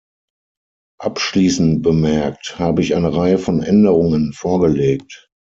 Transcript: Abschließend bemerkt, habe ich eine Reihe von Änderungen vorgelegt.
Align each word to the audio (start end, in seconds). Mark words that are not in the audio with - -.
Abschließend 0.99 1.83
bemerkt, 1.83 2.57
habe 2.57 2.81
ich 2.81 2.95
eine 2.95 3.15
Reihe 3.15 3.37
von 3.37 3.61
Änderungen 3.61 4.33
vorgelegt. 4.33 5.29